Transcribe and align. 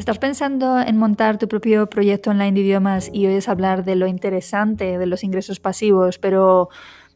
¿Estás 0.00 0.18
pensando 0.18 0.80
en 0.80 0.96
montar 0.96 1.36
tu 1.36 1.46
propio 1.46 1.90
proyecto 1.90 2.30
online 2.30 2.52
de 2.52 2.60
idiomas 2.62 3.10
y 3.12 3.26
oyes 3.26 3.50
hablar 3.50 3.84
de 3.84 3.96
lo 3.96 4.06
interesante 4.06 4.96
de 4.96 5.04
los 5.04 5.22
ingresos 5.22 5.60
pasivos, 5.60 6.18
pero 6.18 6.70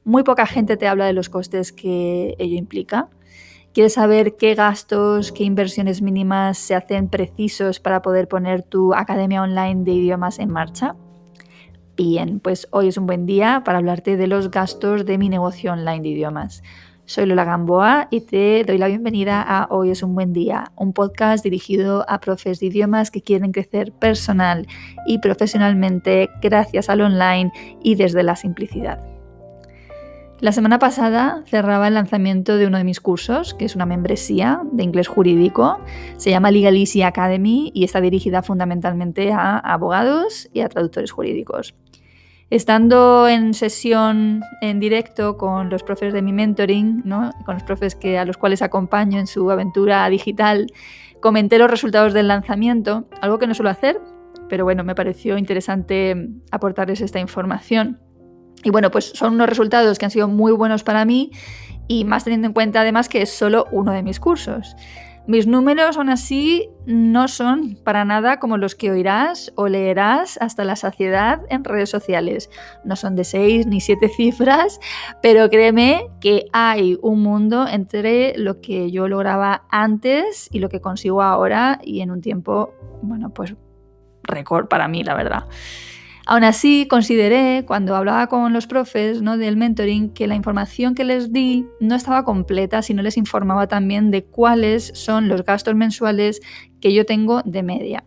muy 0.04 0.22
poca 0.22 0.44
gente 0.44 0.76
te 0.76 0.86
habla 0.86 1.06
de 1.06 1.14
los 1.14 1.30
costes 1.30 1.72
que 1.72 2.34
ello 2.38 2.58
implica? 2.58 3.08
¿Quieres 3.72 3.94
saber 3.94 4.36
qué 4.36 4.54
gastos, 4.54 5.32
qué 5.32 5.44
inversiones 5.44 6.02
mínimas 6.02 6.58
se 6.58 6.74
hacen 6.74 7.08
precisos 7.08 7.80
para 7.80 8.02
poder 8.02 8.28
poner 8.28 8.62
tu 8.62 8.92
academia 8.92 9.40
online 9.40 9.84
de 9.84 9.92
idiomas 9.92 10.38
en 10.38 10.50
marcha? 10.50 10.94
Bien, 11.96 12.38
pues 12.38 12.68
hoy 12.70 12.88
es 12.88 12.98
un 12.98 13.06
buen 13.06 13.24
día 13.24 13.62
para 13.64 13.78
hablarte 13.78 14.18
de 14.18 14.26
los 14.26 14.50
gastos 14.50 15.06
de 15.06 15.16
mi 15.16 15.30
negocio 15.30 15.72
online 15.72 16.02
de 16.02 16.08
idiomas. 16.08 16.62
Soy 17.06 17.26
Lola 17.26 17.44
Gamboa 17.44 18.08
y 18.10 18.22
te 18.22 18.64
doy 18.64 18.78
la 18.78 18.86
bienvenida 18.86 19.42
a 19.42 19.66
Hoy 19.70 19.90
es 19.90 20.02
un 20.02 20.14
buen 20.14 20.32
día, 20.32 20.72
un 20.74 20.94
podcast 20.94 21.44
dirigido 21.44 22.06
a 22.08 22.18
profes 22.18 22.60
de 22.60 22.66
idiomas 22.66 23.10
que 23.10 23.20
quieren 23.20 23.52
crecer 23.52 23.92
personal 23.92 24.66
y 25.06 25.18
profesionalmente 25.18 26.30
gracias 26.40 26.88
al 26.88 27.02
online 27.02 27.52
y 27.82 27.96
desde 27.96 28.22
la 28.22 28.36
simplicidad. 28.36 29.04
La 30.40 30.52
semana 30.52 30.78
pasada 30.78 31.42
cerraba 31.46 31.88
el 31.88 31.94
lanzamiento 31.94 32.56
de 32.56 32.66
uno 32.66 32.78
de 32.78 32.84
mis 32.84 33.00
cursos, 33.00 33.52
que 33.52 33.66
es 33.66 33.76
una 33.76 33.84
membresía 33.84 34.62
de 34.72 34.82
inglés 34.82 35.06
jurídico. 35.06 35.78
Se 36.16 36.30
llama 36.30 36.50
Legal 36.50 36.76
Easy 36.76 37.02
Academy 37.02 37.70
y 37.74 37.84
está 37.84 38.00
dirigida 38.00 38.42
fundamentalmente 38.42 39.30
a 39.30 39.58
abogados 39.58 40.48
y 40.54 40.60
a 40.60 40.70
traductores 40.70 41.12
jurídicos. 41.12 41.74
Estando 42.50 43.26
en 43.26 43.54
sesión 43.54 44.42
en 44.60 44.78
directo 44.78 45.36
con 45.36 45.70
los 45.70 45.82
profes 45.82 46.12
de 46.12 46.22
mi 46.22 46.32
mentoring, 46.32 47.02
con 47.02 47.54
los 47.54 47.62
profes 47.62 47.94
que, 47.94 48.18
a 48.18 48.24
los 48.24 48.36
cuales 48.36 48.62
acompaño 48.62 49.18
en 49.18 49.26
su 49.26 49.50
aventura 49.50 50.08
digital, 50.08 50.66
comenté 51.20 51.58
los 51.58 51.70
resultados 51.70 52.12
del 52.12 52.28
lanzamiento, 52.28 53.08
algo 53.22 53.38
que 53.38 53.46
no 53.46 53.54
suelo 53.54 53.70
hacer, 53.70 54.00
pero 54.48 54.64
bueno, 54.64 54.84
me 54.84 54.94
pareció 54.94 55.38
interesante 55.38 56.28
aportarles 56.50 57.00
esta 57.00 57.18
información. 57.18 57.98
Y 58.62 58.70
bueno, 58.70 58.90
pues 58.90 59.06
son 59.14 59.34
unos 59.34 59.48
resultados 59.48 59.98
que 59.98 60.04
han 60.04 60.10
sido 60.10 60.28
muy 60.28 60.52
buenos 60.52 60.84
para 60.84 61.04
mí 61.04 61.30
y 61.88 62.04
más 62.04 62.24
teniendo 62.24 62.46
en 62.46 62.52
cuenta 62.52 62.80
además 62.80 63.08
que 63.08 63.22
es 63.22 63.30
solo 63.30 63.66
uno 63.72 63.92
de 63.92 64.02
mis 64.02 64.20
cursos. 64.20 64.76
Mis 65.26 65.46
números 65.46 65.96
aún 65.96 66.10
así 66.10 66.68
no 66.84 67.28
son 67.28 67.78
para 67.82 68.04
nada 68.04 68.38
como 68.38 68.58
los 68.58 68.74
que 68.74 68.90
oirás 68.90 69.52
o 69.56 69.68
leerás 69.68 70.36
hasta 70.42 70.64
la 70.64 70.76
saciedad 70.76 71.40
en 71.48 71.64
redes 71.64 71.88
sociales. 71.88 72.50
No 72.84 72.94
son 72.94 73.16
de 73.16 73.24
seis 73.24 73.66
ni 73.66 73.80
siete 73.80 74.08
cifras, 74.16 74.80
pero 75.22 75.48
créeme 75.48 76.08
que 76.20 76.44
hay 76.52 76.98
un 77.00 77.22
mundo 77.22 77.66
entre 77.66 78.36
lo 78.36 78.60
que 78.60 78.90
yo 78.90 79.08
lograba 79.08 79.64
antes 79.70 80.48
y 80.52 80.58
lo 80.58 80.68
que 80.68 80.82
consigo 80.82 81.22
ahora 81.22 81.80
y 81.82 82.02
en 82.02 82.10
un 82.10 82.20
tiempo, 82.20 82.74
bueno, 83.00 83.32
pues 83.32 83.54
récord 84.24 84.68
para 84.68 84.88
mí, 84.88 85.04
la 85.04 85.14
verdad. 85.14 85.44
Aún 86.26 86.42
así, 86.44 86.86
consideré, 86.88 87.64
cuando 87.66 87.94
hablaba 87.94 88.28
con 88.28 88.54
los 88.54 88.66
profes 88.66 89.20
¿no? 89.20 89.36
del 89.36 89.58
mentoring, 89.58 90.08
que 90.10 90.26
la 90.26 90.34
información 90.34 90.94
que 90.94 91.04
les 91.04 91.32
di 91.32 91.66
no 91.80 91.94
estaba 91.94 92.24
completa 92.24 92.80
si 92.80 92.94
no 92.94 93.02
les 93.02 93.18
informaba 93.18 93.68
también 93.68 94.10
de 94.10 94.24
cuáles 94.24 94.90
son 94.94 95.28
los 95.28 95.44
gastos 95.44 95.74
mensuales 95.74 96.40
que 96.80 96.94
yo 96.94 97.04
tengo 97.04 97.42
de 97.42 97.62
media. 97.62 98.04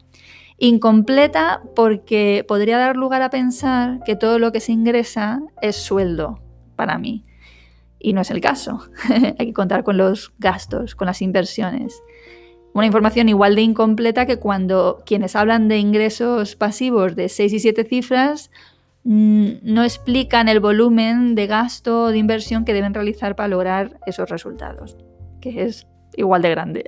Incompleta 0.58 1.62
porque 1.76 2.44
podría 2.48 2.80
dar 2.80 2.96
lugar 2.96 3.22
a 3.22 3.30
pensar 3.30 4.00
que 4.04 4.16
todo 4.16 4.40
lo 4.40 4.52
que 4.52 4.62
se 4.62 4.72
ingresa 4.72 5.42
es 5.62 5.76
sueldo 5.76 6.40
para 6.76 6.98
mí. 6.98 7.24
Y 8.00 8.14
no 8.14 8.22
es 8.22 8.32
el 8.32 8.42
caso. 8.42 8.80
Hay 9.38 9.46
que 9.48 9.54
contar 9.54 9.84
con 9.84 9.98
los 9.98 10.34
gastos, 10.40 10.96
con 10.96 11.06
las 11.06 11.22
inversiones. 11.22 12.02
Una 12.78 12.86
información 12.86 13.28
igual 13.28 13.56
de 13.56 13.64
incompleta 13.64 14.28
que 14.28 14.38
cuando 14.38 15.02
quienes 15.04 15.36
hablan 15.36 15.68
de 15.68 15.80
ingresos 15.80 16.56
pasivos 16.56 17.16
de 17.16 17.28
6 17.28 17.54
y 17.54 17.60
7 17.60 17.84
cifras 17.86 18.52
mm, 19.04 19.48
no 19.64 19.84
explican 19.84 20.48
el 20.48 20.60
volumen 20.60 21.34
de 21.34 21.48
gasto 21.48 22.04
o 22.04 22.08
de 22.10 22.20
inversión 22.20 22.66
que 22.66 22.76
deben 22.76 22.94
realizar 22.94 23.36
para 23.36 23.48
lograr 23.48 24.00
esos 24.06 24.30
resultados, 24.30 24.96
que 25.42 25.64
es 25.64 25.88
igual 26.18 26.44
de 26.44 26.52
grande. 26.52 26.86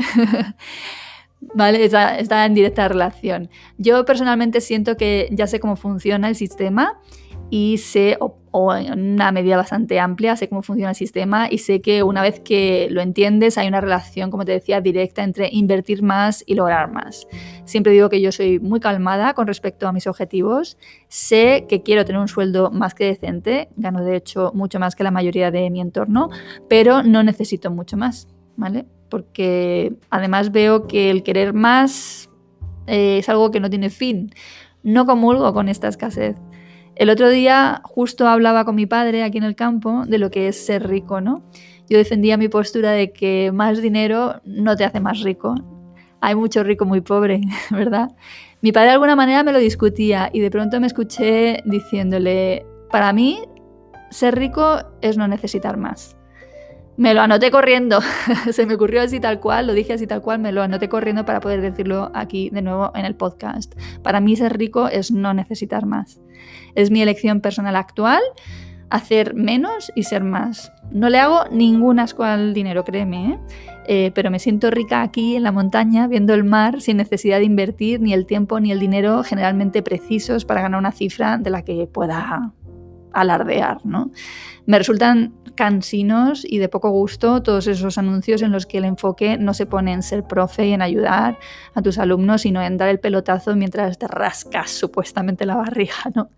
¿Vale? 1.56 1.84
Está, 1.84 2.20
está, 2.20 2.46
en 2.46 2.54
directa 2.54 2.88
relación. 2.88 3.50
Yo 3.80 4.06
personalmente 4.06 4.62
siento 4.62 4.96
que 4.96 5.28
ya 5.32 5.48
sé 5.48 5.60
cómo 5.60 5.76
funciona 5.76 6.30
el 6.30 6.36
sistema 6.36 7.00
y 7.50 7.78
sé, 7.78 8.18
o, 8.20 8.36
en 8.76 9.14
una 9.14 9.32
medida 9.32 9.58
bastante 9.58 10.00
amplia, 10.00 10.36
sé 10.36 10.50
cómo 10.50 10.62
funciona 10.62 10.92
el 10.92 10.96
sistema 10.96 11.48
y 11.50 11.60
sé 11.60 11.82
que 11.82 12.04
una 12.04 12.22
vez 12.22 12.40
que 12.40 12.88
lo 12.90 13.02
entiendes 13.02 13.58
hay 13.58 13.68
una 13.68 13.82
relación, 13.82 14.32
como 14.32 14.46
te 14.46 14.54
decía, 14.54 14.82
directa 14.82 15.24
entre 15.24 15.50
invertir 15.52 16.02
más 16.02 16.44
y 16.48 16.56
lograr 16.56 16.92
más. 16.92 17.28
Siempre 17.66 17.92
digo 17.92 18.10
que 18.10 18.22
yo 18.22 18.32
soy 18.32 18.60
muy 18.60 18.80
calmada 18.80 19.34
con 19.34 19.48
respecto 19.48 19.88
a 19.88 19.92
mis 19.92 20.08
objetivos, 20.08 20.78
sé 21.08 21.66
que 21.70 21.84
quiero 21.84 22.06
tener 22.06 22.22
un 22.22 22.28
sueldo 22.28 22.72
más 22.72 22.96
que 22.96 23.06
decente, 23.06 23.70
gano 23.76 24.04
de 24.04 24.16
hecho 24.16 24.52
mucho 24.54 24.80
más 24.80 24.96
que 24.96 25.04
la 25.04 25.12
mayoría 25.12 25.52
de 25.52 25.70
mi 25.70 25.82
entorno, 25.82 26.30
pero 26.68 27.04
no 27.04 27.24
necesito 27.24 27.72
mucho 27.72 27.98
más, 27.98 28.28
¿vale? 28.58 28.86
Porque 29.10 29.94
además 30.10 30.52
veo 30.52 30.88
que 30.88 31.10
el 31.10 31.24
querer 31.24 31.54
más 31.54 32.30
eh, 32.88 33.20
es 33.20 33.30
algo 33.30 33.52
que 33.52 33.60
no 33.60 33.70
tiene 33.70 33.90
fin. 33.90 34.32
No 34.82 35.06
comulgo 35.06 35.54
con 35.54 35.68
esta 35.68 35.88
escasez. 35.88 36.36
El 37.00 37.10
otro 37.10 37.30
día 37.30 37.80
justo 37.86 38.28
hablaba 38.28 38.66
con 38.66 38.76
mi 38.76 38.86
padre 38.86 39.24
aquí 39.24 39.38
en 39.38 39.46
el 39.46 39.56
campo 39.56 40.04
de 40.06 40.18
lo 40.18 40.30
que 40.30 40.50
es 40.50 40.66
ser 40.66 40.86
rico, 40.86 41.22
¿no? 41.22 41.44
Yo 41.90 41.98
defendía 41.98 42.36
mi 42.36 42.50
postura 42.50 42.92
de 42.92 43.14
que 43.14 43.52
más 43.54 43.82
dinero 43.82 44.42
no 44.44 44.76
te 44.76 44.84
hace 44.84 45.00
más 45.00 45.22
rico. 45.22 45.56
Hay 46.20 46.36
mucho 46.36 46.62
rico 46.62 46.84
muy 46.84 47.00
pobre, 47.00 47.40
¿verdad? 47.72 48.12
Mi 48.62 48.74
padre 48.74 48.88
de 48.88 48.94
alguna 48.96 49.16
manera 49.16 49.44
me 49.44 49.54
lo 49.54 49.60
discutía 49.60 50.30
y 50.34 50.42
de 50.42 50.52
pronto 50.52 50.78
me 50.82 50.88
escuché 50.88 51.64
diciéndole, 51.64 52.66
para 52.92 53.14
mí, 53.14 53.46
ser 54.10 54.36
rico 54.36 54.80
es 55.02 55.16
no 55.16 55.26
necesitar 55.30 55.78
más. 55.78 56.18
Me 56.98 57.14
lo 57.14 57.22
anoté 57.22 57.50
corriendo, 57.50 58.02
se 58.52 58.66
me 58.66 58.74
ocurrió 58.74 59.02
así 59.02 59.22
tal 59.22 59.40
cual, 59.40 59.68
lo 59.68 59.74
dije 59.74 59.94
así 59.94 60.06
tal 60.06 60.22
cual, 60.22 60.40
me 60.40 60.52
lo 60.52 60.64
anoté 60.64 60.90
corriendo 60.90 61.24
para 61.24 61.40
poder 61.40 61.62
decirlo 61.62 62.12
aquí 62.14 62.50
de 62.50 62.62
nuevo 62.62 62.92
en 62.94 63.06
el 63.06 63.16
podcast. 63.16 63.74
Para 64.04 64.20
mí 64.20 64.36
ser 64.36 64.58
rico 64.58 64.90
es 64.90 65.12
no 65.12 65.34
necesitar 65.34 65.86
más. 65.86 66.20
Es 66.76 66.92
mi 66.92 67.02
elección 67.02 67.42
personal 67.42 67.76
actual, 67.76 68.22
hacer 68.90 69.34
menos 69.34 69.92
y 69.96 70.04
ser 70.04 70.24
más. 70.24 70.72
No 70.92 71.10
le 71.10 71.20
hago 71.20 71.46
ningún 71.52 72.00
asco 72.00 72.24
al 72.24 72.54
dinero, 72.54 72.84
créeme, 72.84 73.32
¿eh? 73.32 73.40
Eh, 73.92 74.12
pero 74.14 74.30
me 74.30 74.38
siento 74.38 74.70
rica 74.70 75.02
aquí 75.02 75.36
en 75.36 75.42
la 75.42 75.52
montaña, 75.52 76.08
viendo 76.08 76.36
el 76.36 76.44
mar, 76.44 76.80
sin 76.80 76.98
necesidad 76.98 77.40
de 77.40 77.46
invertir 77.46 78.00
ni 78.02 78.14
el 78.14 78.28
tiempo 78.28 78.60
ni 78.60 78.72
el 78.72 78.80
dinero 78.80 79.24
generalmente 79.24 79.82
precisos 79.82 80.46
para 80.46 80.62
ganar 80.62 80.80
una 80.80 80.92
cifra 80.92 81.40
de 81.40 81.50
la 81.50 81.64
que 81.64 81.88
pueda 81.88 82.54
alardear, 83.14 83.86
¿no? 83.86 84.12
Me 84.66 84.78
resultan 84.78 85.34
cansinos 85.56 86.46
y 86.48 86.60
de 86.60 86.70
poco 86.70 86.90
gusto 86.92 87.42
todos 87.44 87.68
esos 87.68 87.98
anuncios 87.98 88.42
en 88.42 88.52
los 88.52 88.66
que 88.66 88.78
el 88.78 88.86
enfoque 88.86 89.38
no 89.38 89.54
se 89.54 89.66
pone 89.66 89.92
en 89.92 90.04
ser 90.04 90.24
profe 90.24 90.68
y 90.68 90.74
en 90.74 90.82
ayudar 90.82 91.38
a 91.74 91.82
tus 91.82 91.98
alumnos, 91.98 92.44
sino 92.44 92.62
en 92.62 92.78
dar 92.78 92.90
el 92.90 93.00
pelotazo 93.00 93.56
mientras 93.56 93.98
te 93.98 94.08
rascas 94.08 94.72
supuestamente 94.72 95.46
la 95.46 95.56
barriga, 95.56 95.96
¿no? 96.16 96.30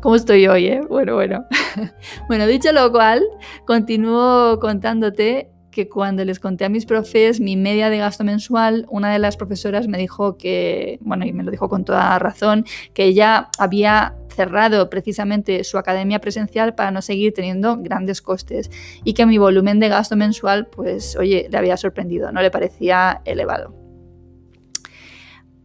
¿Cómo 0.00 0.16
estoy 0.16 0.46
hoy, 0.48 0.66
eh? 0.66 0.80
Bueno, 0.88 1.14
bueno. 1.14 1.44
bueno, 2.28 2.46
dicho 2.46 2.72
lo 2.72 2.90
cual, 2.90 3.22
continúo 3.66 4.58
contándote 4.58 5.50
que 5.76 5.90
cuando 5.90 6.24
les 6.24 6.40
conté 6.40 6.64
a 6.64 6.70
mis 6.70 6.86
profes 6.86 7.38
mi 7.38 7.54
media 7.54 7.90
de 7.90 7.98
gasto 7.98 8.24
mensual, 8.24 8.86
una 8.88 9.12
de 9.12 9.18
las 9.18 9.36
profesoras 9.36 9.88
me 9.88 9.98
dijo 9.98 10.38
que, 10.38 10.98
bueno, 11.02 11.26
y 11.26 11.34
me 11.34 11.44
lo 11.44 11.50
dijo 11.50 11.68
con 11.68 11.84
toda 11.84 12.18
razón, 12.18 12.64
que 12.94 13.04
ella 13.04 13.50
había 13.58 14.14
cerrado 14.34 14.88
precisamente 14.88 15.64
su 15.64 15.76
academia 15.76 16.18
presencial 16.18 16.74
para 16.74 16.90
no 16.90 17.02
seguir 17.02 17.34
teniendo 17.34 17.76
grandes 17.76 18.22
costes 18.22 18.70
y 19.04 19.12
que 19.12 19.26
mi 19.26 19.36
volumen 19.36 19.78
de 19.78 19.90
gasto 19.90 20.16
mensual, 20.16 20.66
pues, 20.68 21.14
oye, 21.14 21.46
le 21.50 21.58
había 21.58 21.76
sorprendido, 21.76 22.32
no 22.32 22.40
le 22.40 22.50
parecía 22.50 23.20
elevado. 23.26 23.74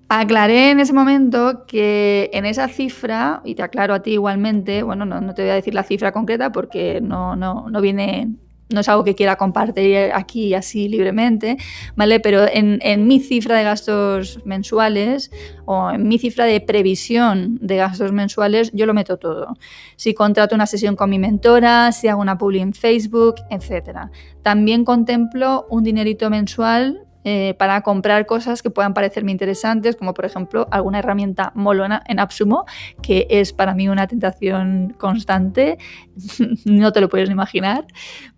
Aclaré 0.10 0.72
en 0.72 0.82
ese 0.82 0.92
momento 0.92 1.66
que 1.66 2.30
en 2.34 2.46
esa 2.46 2.68
cifra, 2.68 3.42
y 3.46 3.56
te 3.56 3.64
aclaro 3.64 3.94
a 3.94 4.02
ti 4.02 4.12
igualmente, 4.12 4.84
bueno, 4.84 5.06
no, 5.06 5.34
te 5.34 5.44
voy 5.44 5.52
a 5.52 5.56
decir 5.56 5.74
la 5.74 5.84
cifra 5.84 6.12
concreta 6.12 6.52
porque 6.52 7.00
no, 7.00 7.38
no, 7.38 7.70
no 7.70 7.80
viene 7.80 8.36
no 8.74 8.82
es 8.82 8.90
algo 8.90 9.04
que 9.04 9.16
quiera 9.16 9.36
compartir 9.36 10.12
aquí 10.14 10.54
así 10.54 10.88
libremente, 10.88 11.58
¿vale? 11.96 12.20
Pero 12.20 12.46
en, 12.48 12.80
mi 13.08 13.20
cifra 13.20 13.58
de 13.58 13.64
gastos 13.64 14.40
mensuales 14.46 15.32
o 15.66 15.92
en 15.92 16.08
mi 16.08 16.20
cifra 16.20 16.46
de 16.46 16.62
previsión 16.62 17.58
de 17.62 17.78
gastos 17.78 18.12
mensuales, 18.12 18.72
yo 18.74 18.86
lo 18.86 18.94
meto 18.94 19.18
todo. 19.18 19.58
Si 19.96 20.14
contrato 20.14 20.56
una 20.56 20.66
sesión 20.66 20.96
con 20.96 21.10
mi 21.10 21.20
mentora, 21.20 21.92
si 21.92 22.08
hago 22.08 22.22
una 22.22 22.38
publi 22.38 22.60
en 22.60 22.74
Facebook, 22.74 23.36
etc. 23.50 24.10
También 24.42 24.86
contemplo 24.86 25.68
un 25.70 25.84
dinerito 25.84 26.30
mensual 26.30 27.08
eh, 27.24 27.56
para 27.58 27.82
comprar 27.82 28.26
cosas 28.26 28.62
que 28.62 28.70
puedan 28.70 28.94
parecerme 28.94 29.32
interesantes, 29.32 29.96
como 29.96 30.14
por 30.14 30.26
ejemplo 30.26 30.68
alguna 30.72 31.00
herramienta 31.00 31.52
molona 31.56 32.04
en 32.08 32.20
Absumo, 32.20 32.66
que 33.02 33.28
es 33.30 33.54
para 33.54 33.74
mí 33.74 33.88
una 33.90 34.08
tentación 34.08 34.96
constante, 34.98 35.78
no 36.66 36.92
te 36.92 37.02
lo 37.02 37.10
puedes 37.10 37.30
imaginar. 37.30 37.86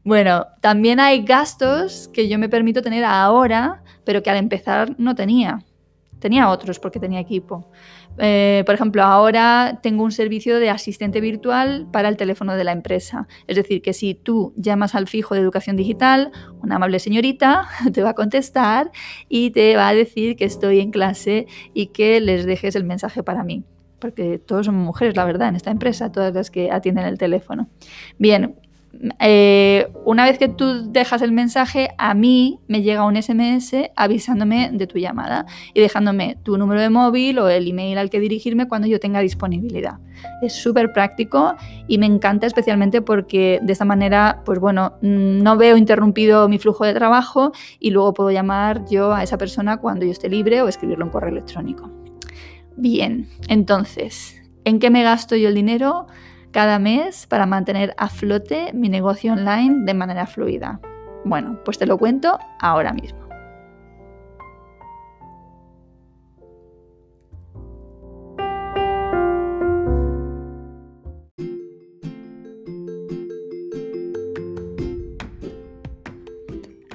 Bueno, 0.04 0.48
también 0.62 1.00
hay 1.00 1.24
gastos 1.24 2.10
que 2.14 2.28
yo 2.28 2.38
me 2.38 2.50
permito 2.50 2.82
tener 2.82 3.06
ahora, 3.06 3.84
pero 4.04 4.22
que 4.22 4.30
al 4.30 4.38
empezar 4.38 4.96
no 4.98 5.16
tenía. 5.16 5.60
Tenía 6.20 6.50
otros 6.50 6.80
porque 6.80 7.00
tenía 7.00 7.20
equipo. 7.20 7.70
Eh, 8.18 8.64
por 8.66 8.76
ejemplo, 8.76 9.04
ahora 9.04 9.80
tengo 9.82 10.04
un 10.04 10.12
servicio 10.12 10.60
de 10.60 10.70
asistente 10.70 11.20
virtual 11.20 11.88
para 11.92 12.10
el 12.10 12.18
teléfono 12.18 12.56
de 12.56 12.64
la 12.64 12.72
empresa. 12.72 13.28
Es 13.48 13.56
decir, 13.56 13.82
que 13.82 13.94
si 13.94 14.14
tú 14.14 14.54
llamas 14.56 14.96
al 14.96 15.08
fijo 15.08 15.36
de 15.36 15.42
educación 15.42 15.76
digital, 15.76 16.32
una 16.62 16.76
amable 16.76 17.00
señorita 17.00 17.68
te 17.94 18.04
va 18.04 18.12
a 18.12 18.16
contestar 18.16 18.92
y 19.28 19.52
te 19.52 19.76
va 19.76 19.90
a 19.90 19.94
decir 19.94 20.36
que 20.36 20.46
estoy 20.46 20.80
en 20.80 20.92
clase 20.92 21.48
y 21.74 21.88
que 21.88 22.20
les 22.22 22.46
dejes 22.46 22.76
el 22.76 22.84
mensaje 22.84 23.24
para 23.24 23.44
mí. 23.44 23.64
Porque 24.00 24.38
todos 24.38 24.66
son 24.66 24.76
mujeres, 24.76 25.16
la 25.16 25.24
verdad, 25.24 25.48
en 25.48 25.56
esta 25.56 25.72
empresa, 25.72 26.12
todas 26.12 26.34
las 26.34 26.52
que 26.52 26.72
atienden 26.72 27.06
el 27.06 27.18
teléfono. 27.18 27.70
Bien, 28.18 28.56
eh, 29.20 29.88
una 30.06 30.26
vez 30.26 30.38
que 30.38 30.48
tú 30.48 30.92
dejas 30.92 31.22
el 31.22 31.32
mensaje, 31.32 31.90
a 31.98 32.14
mí 32.14 32.60
me 32.68 32.84
llega 32.84 33.06
un 33.06 33.22
SMS 33.22 33.74
avisándome 33.96 34.70
de 34.72 34.88
tu 34.88 35.00
llamada 35.00 35.46
y 35.74 35.82
dejándome 35.82 36.38
tu 36.44 36.58
número 36.58 36.80
de 36.80 36.90
móvil 36.90 37.40
o 37.40 37.50
el 37.50 37.68
email 37.68 37.98
al 37.98 38.10
que 38.10 38.20
dirigirme 38.20 38.68
cuando 38.68 38.88
yo 38.88 39.00
tenga 39.00 39.20
disponibilidad. 39.20 40.00
Es 40.42 40.54
súper 40.54 40.94
práctico 40.94 41.56
y 41.88 41.98
me 41.98 42.06
encanta 42.06 42.46
especialmente 42.46 43.02
porque 43.02 43.60
de 43.64 43.74
esta 43.74 43.86
manera, 43.86 44.42
pues 44.46 44.60
bueno, 44.60 44.94
no 45.02 45.58
veo 45.58 45.76
interrumpido 45.76 46.48
mi 46.48 46.60
flujo 46.60 46.86
de 46.86 46.94
trabajo 46.94 47.52
y 47.80 47.90
luego 47.90 48.14
puedo 48.14 48.32
llamar 48.32 48.86
yo 48.90 49.14
a 49.14 49.24
esa 49.24 49.38
persona 49.38 49.78
cuando 49.78 50.06
yo 50.06 50.12
esté 50.12 50.30
libre 50.30 50.62
o 50.62 50.68
escribirlo 50.68 51.06
en 51.06 51.12
correo 51.12 51.32
electrónico. 51.32 51.90
Bien, 52.78 53.28
entonces, 53.48 54.36
¿en 54.66 54.80
qué 54.80 54.90
me 54.90 55.04
gasto 55.04 55.36
yo 55.36 55.50
el 55.50 55.56
dinero? 55.56 56.08
Cada 56.54 56.80
mes 56.80 57.26
para 57.28 57.46
mantener 57.48 57.94
a 57.98 58.08
flote 58.08 58.72
mi 58.74 58.88
negocio 58.88 59.34
online 59.34 59.84
de 59.86 59.94
manera 59.94 60.28
fluida. 60.28 60.80
Bueno, 61.26 61.60
pues 61.66 61.78
te 61.80 61.88
lo 61.88 61.98
cuento 61.98 62.38
ahora 62.60 62.94
mismo. 62.94 63.24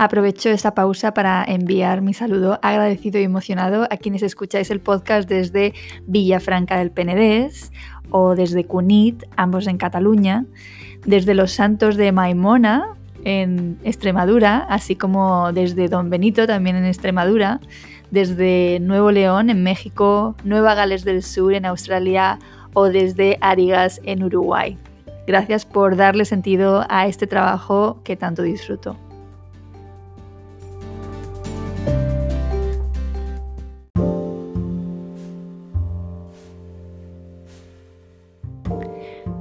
Aprovecho 0.00 0.50
esta 0.50 0.76
pausa 0.76 1.12
para 1.12 1.44
enviar 1.44 2.02
mi 2.02 2.14
saludo 2.14 2.60
agradecido 2.62 3.18
y 3.18 3.24
emocionado 3.24 3.88
a 3.90 3.96
quienes 3.96 4.22
escucháis 4.22 4.70
el 4.70 4.80
podcast 4.80 5.28
desde 5.28 5.74
Villafranca 6.06 6.78
del 6.78 6.92
Penedés 6.92 7.72
o 8.10 8.34
desde 8.34 8.64
Cunit, 8.64 9.24
ambos 9.36 9.66
en 9.66 9.78
Cataluña, 9.78 10.44
desde 11.06 11.34
los 11.34 11.52
Santos 11.52 11.96
de 11.96 12.12
Maimona 12.12 12.94
en 13.24 13.78
Extremadura, 13.84 14.66
así 14.68 14.96
como 14.96 15.52
desde 15.52 15.88
Don 15.88 16.10
Benito 16.10 16.46
también 16.46 16.76
en 16.76 16.84
Extremadura, 16.84 17.60
desde 18.10 18.78
Nuevo 18.80 19.10
León 19.10 19.50
en 19.50 19.62
México, 19.62 20.34
Nueva 20.44 20.74
Gales 20.74 21.04
del 21.04 21.22
Sur 21.22 21.52
en 21.52 21.66
Australia 21.66 22.38
o 22.72 22.84
desde 22.84 23.38
Arigas 23.40 24.00
en 24.04 24.22
Uruguay. 24.22 24.78
Gracias 25.26 25.66
por 25.66 25.96
darle 25.96 26.24
sentido 26.24 26.86
a 26.88 27.06
este 27.06 27.26
trabajo 27.26 28.00
que 28.02 28.16
tanto 28.16 28.42
disfruto. 28.42 28.96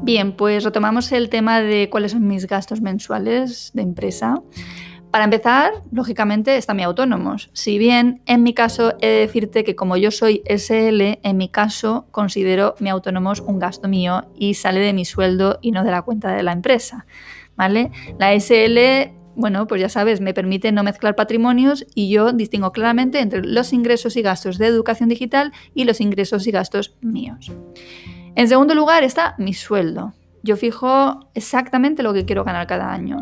Bien, 0.08 0.32
pues 0.32 0.64
retomamos 0.64 1.12
el 1.12 1.28
tema 1.28 1.60
de 1.60 1.90
cuáles 1.90 2.14
son 2.14 2.26
mis 2.26 2.48
gastos 2.48 2.80
mensuales 2.80 3.72
de 3.74 3.82
empresa. 3.82 4.42
Para 5.12 5.26
empezar, 5.26 5.84
lógicamente, 5.92 6.56
está 6.56 6.74
mi 6.74 6.84
autónomos. 6.84 7.50
Si 7.52 7.78
bien 7.78 8.22
en 8.26 8.42
mi 8.42 8.54
caso 8.54 8.94
he 9.02 9.08
de 9.08 9.20
decirte 9.20 9.66
que 9.66 9.76
como 9.76 9.98
yo 9.98 10.12
soy 10.12 10.44
SL, 10.46 11.20
en 11.24 11.36
mi 11.36 11.50
caso 11.50 12.08
considero 12.12 12.76
mi 12.80 12.90
autónomos 12.90 13.42
un 13.42 13.60
gasto 13.60 13.90
mío 13.90 14.32
y 14.34 14.54
sale 14.54 14.80
de 14.80 14.94
mi 14.94 15.04
sueldo 15.04 15.60
y 15.62 15.72
no 15.74 15.84
de 15.84 15.92
la 15.92 16.04
cuenta 16.04 16.34
de 16.34 16.42
la 16.42 16.54
empresa. 16.54 17.06
¿Vale? 17.58 17.92
La 18.18 18.34
SL 18.34 19.12
bueno, 19.36 19.68
pues 19.68 19.82
ya 19.82 19.90
sabes, 19.90 20.22
me 20.22 20.34
permite 20.34 20.72
no 20.72 20.84
mezclar 20.84 21.16
patrimonios 21.16 21.86
y 21.94 22.10
yo 22.10 22.32
distingo 22.32 22.72
claramente 22.72 23.20
entre 23.20 23.44
los 23.44 23.74
ingresos 23.74 24.16
y 24.16 24.22
gastos 24.22 24.58
de 24.58 24.68
educación 24.68 25.10
digital 25.10 25.52
y 25.76 25.84
los 25.84 26.00
ingresos 26.00 26.48
y 26.48 26.52
gastos 26.52 26.96
míos. 27.02 27.52
En 28.38 28.48
segundo 28.48 28.76
lugar 28.76 29.04
está 29.04 29.34
mi 29.40 29.56
sueldo. 29.56 30.14
Yo 30.44 30.58
fijo 30.58 31.28
exactamente 31.34 32.04
lo 32.04 32.14
que 32.14 32.24
quiero 32.24 32.44
ganar 32.44 32.68
cada 32.68 32.92
año. 32.92 33.18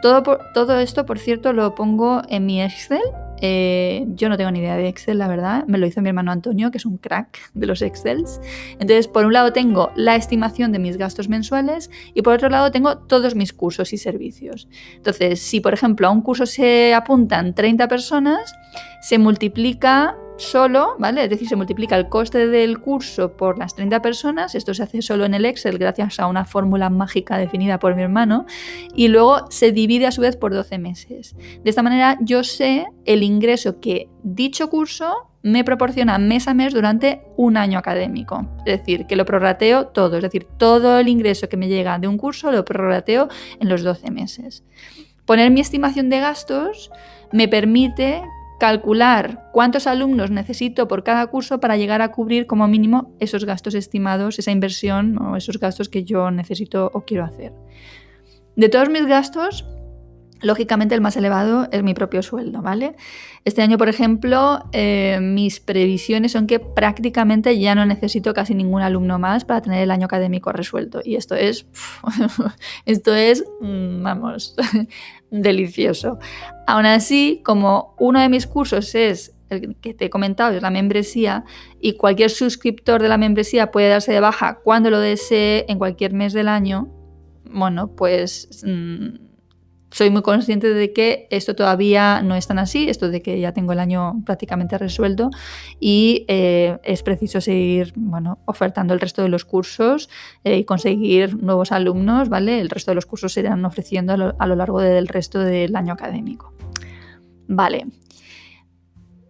Todo, 0.00 0.78
esto, 0.78 1.04
por 1.06 1.18
cierto, 1.18 1.52
lo 1.52 1.74
pongo 1.74 2.22
en 2.28 2.46
mi 2.46 2.62
Excel. 2.62 3.02
Eh, 3.40 4.04
yo 4.10 4.28
no 4.28 4.36
tengo 4.36 4.52
ni 4.52 4.60
idea 4.60 4.76
de 4.76 4.86
Excel, 4.86 5.18
la 5.18 5.26
verdad. 5.26 5.64
Me 5.66 5.76
lo 5.76 5.88
hizo 5.88 6.00
mi 6.02 6.10
hermano 6.10 6.30
Antonio, 6.30 6.70
que 6.70 6.78
es 6.78 6.86
un 6.86 6.98
crack 6.98 7.50
de 7.52 7.66
los 7.66 7.82
Excels. 7.82 8.40
Entonces, 8.74 9.08
por 9.08 9.26
un 9.26 9.32
lado 9.32 9.52
tengo 9.52 9.90
la 9.96 10.14
estimación 10.14 10.70
de 10.70 10.78
mis 10.78 10.98
gastos 10.98 11.28
mensuales 11.28 11.90
y 12.14 12.22
por 12.22 12.34
otro 12.34 12.48
lado 12.48 12.70
tengo 12.70 12.98
todos 12.98 13.34
mis 13.34 13.52
cursos 13.52 13.92
y 13.92 13.98
servicios. 13.98 14.68
Entonces, 14.94 15.42
si 15.42 15.58
por 15.58 15.74
ejemplo 15.74 16.06
a 16.06 16.10
un 16.12 16.20
curso 16.20 16.46
se 16.46 16.94
apuntan 16.94 17.56
30 17.56 17.88
personas, 17.88 18.54
se 19.00 19.18
multiplica 19.18 20.16
solo, 20.36 20.96
¿vale? 20.98 21.24
Es 21.24 21.30
decir, 21.30 21.48
se 21.48 21.56
multiplica 21.56 21.96
el 21.96 22.08
coste 22.08 22.48
del 22.48 22.80
curso 22.80 23.36
por 23.36 23.58
las 23.58 23.74
30 23.74 24.02
personas, 24.02 24.54
esto 24.54 24.74
se 24.74 24.82
hace 24.82 25.02
solo 25.02 25.24
en 25.24 25.34
el 25.34 25.44
Excel 25.44 25.78
gracias 25.78 26.18
a 26.18 26.26
una 26.26 26.44
fórmula 26.44 26.90
mágica 26.90 27.38
definida 27.38 27.78
por 27.78 27.94
mi 27.94 28.02
hermano, 28.02 28.46
y 28.94 29.08
luego 29.08 29.46
se 29.50 29.72
divide 29.72 30.06
a 30.06 30.12
su 30.12 30.20
vez 30.20 30.36
por 30.36 30.52
12 30.52 30.78
meses. 30.78 31.36
De 31.62 31.70
esta 31.70 31.82
manera 31.82 32.18
yo 32.20 32.44
sé 32.44 32.86
el 33.04 33.22
ingreso 33.22 33.80
que 33.80 34.08
dicho 34.22 34.68
curso 34.70 35.30
me 35.42 35.62
proporciona 35.62 36.18
mes 36.18 36.48
a 36.48 36.54
mes 36.54 36.72
durante 36.72 37.20
un 37.36 37.58
año 37.58 37.78
académico. 37.78 38.46
Es 38.64 38.78
decir, 38.78 39.06
que 39.06 39.14
lo 39.14 39.26
prorrateo 39.26 39.88
todo, 39.88 40.16
es 40.16 40.22
decir, 40.22 40.46
todo 40.56 40.98
el 40.98 41.08
ingreso 41.08 41.50
que 41.50 41.58
me 41.58 41.68
llega 41.68 41.98
de 41.98 42.08
un 42.08 42.16
curso 42.16 42.50
lo 42.50 42.64
prorrateo 42.64 43.28
en 43.60 43.68
los 43.68 43.82
12 43.82 44.10
meses. 44.10 44.64
Poner 45.26 45.50
mi 45.50 45.60
estimación 45.60 46.08
de 46.08 46.20
gastos 46.20 46.90
me 47.30 47.46
permite 47.46 48.22
calcular 48.64 49.50
cuántos 49.52 49.86
alumnos 49.86 50.30
necesito 50.30 50.88
por 50.88 51.04
cada 51.04 51.26
curso 51.26 51.60
para 51.60 51.76
llegar 51.76 52.00
a 52.00 52.10
cubrir 52.12 52.46
como 52.46 52.66
mínimo 52.66 53.14
esos 53.20 53.44
gastos 53.44 53.74
estimados, 53.74 54.38
esa 54.38 54.52
inversión 54.52 55.20
o 55.20 55.36
esos 55.36 55.60
gastos 55.60 55.90
que 55.90 56.02
yo 56.02 56.30
necesito 56.30 56.90
o 56.94 57.02
quiero 57.02 57.24
hacer. 57.24 57.52
De 58.56 58.70
todos 58.70 58.88
mis 58.88 59.04
gastos, 59.04 59.66
Lógicamente 60.44 60.94
el 60.94 61.00
más 61.00 61.16
elevado 61.16 61.68
es 61.72 61.82
mi 61.82 61.94
propio 61.94 62.22
sueldo, 62.22 62.60
¿vale? 62.60 62.96
Este 63.46 63.62
año, 63.62 63.78
por 63.78 63.88
ejemplo, 63.88 64.64
eh, 64.72 65.18
mis 65.22 65.58
previsiones 65.58 66.32
son 66.32 66.46
que 66.46 66.60
prácticamente 66.60 67.58
ya 67.58 67.74
no 67.74 67.86
necesito 67.86 68.34
casi 68.34 68.54
ningún 68.54 68.82
alumno 68.82 69.18
más 69.18 69.46
para 69.46 69.62
tener 69.62 69.82
el 69.82 69.90
año 69.90 70.04
académico 70.04 70.52
resuelto. 70.52 71.00
Y 71.02 71.16
esto 71.16 71.34
es, 71.34 71.66
esto 72.84 73.14
es, 73.14 73.42
mm, 73.62 74.02
vamos, 74.02 74.54
delicioso. 75.42 76.18
Aún 76.66 76.86
así, 76.86 77.42
como 77.44 77.94
uno 77.98 78.20
de 78.20 78.28
mis 78.28 78.46
cursos 78.46 78.94
es 78.94 79.34
el 79.50 79.76
que 79.76 79.94
te 79.94 80.06
he 80.06 80.10
comentado, 80.10 80.54
es 80.54 80.62
la 80.62 80.70
membresía, 80.70 81.44
y 81.80 81.96
cualquier 81.96 82.30
suscriptor 82.30 83.02
de 83.02 83.08
la 83.08 83.18
membresía 83.18 83.70
puede 83.70 83.88
darse 83.88 84.12
de 84.12 84.20
baja 84.20 84.60
cuando 84.62 84.90
lo 84.90 84.98
desee 84.98 85.66
en 85.68 85.78
cualquier 85.78 86.12
mes 86.12 86.32
del 86.32 86.48
año, 86.48 86.88
bueno, 87.44 87.94
pues... 87.94 88.62
Mm, 88.64 89.24
soy 89.94 90.10
muy 90.10 90.22
consciente 90.22 90.74
de 90.74 90.92
que 90.92 91.28
esto 91.30 91.54
todavía 91.54 92.20
no 92.20 92.34
es 92.34 92.48
tan 92.48 92.58
así, 92.58 92.88
esto 92.88 93.10
de 93.10 93.22
que 93.22 93.38
ya 93.38 93.52
tengo 93.52 93.70
el 93.72 93.78
año 93.78 94.24
prácticamente 94.26 94.76
resuelto 94.76 95.30
y 95.78 96.24
eh, 96.26 96.78
es 96.82 97.04
preciso 97.04 97.40
seguir 97.40 97.92
bueno, 97.94 98.40
ofertando 98.44 98.92
el 98.92 98.98
resto 98.98 99.22
de 99.22 99.28
los 99.28 99.44
cursos 99.44 100.10
eh, 100.42 100.58
y 100.58 100.64
conseguir 100.64 101.40
nuevos 101.40 101.70
alumnos, 101.70 102.28
¿vale? 102.28 102.60
El 102.60 102.70
resto 102.70 102.90
de 102.90 102.96
los 102.96 103.06
cursos 103.06 103.34
se 103.34 103.40
irán 103.40 103.64
ofreciendo 103.64 104.14
a 104.14 104.16
lo, 104.16 104.34
a 104.36 104.46
lo 104.48 104.56
largo 104.56 104.80
del 104.80 105.06
resto 105.06 105.38
del 105.38 105.76
año 105.76 105.92
académico. 105.92 106.52
Vale. 107.46 107.86